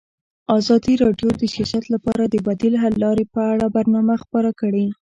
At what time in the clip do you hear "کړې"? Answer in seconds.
4.61-4.85